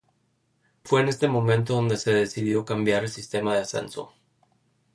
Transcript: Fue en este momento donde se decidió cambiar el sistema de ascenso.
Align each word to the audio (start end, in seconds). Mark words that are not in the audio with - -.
Fue 0.83 0.99
en 1.01 1.09
este 1.09 1.27
momento 1.27 1.75
donde 1.75 1.95
se 1.95 2.11
decidió 2.11 2.65
cambiar 2.65 3.03
el 3.03 3.09
sistema 3.11 3.53
de 3.53 3.61
ascenso. 3.61 4.11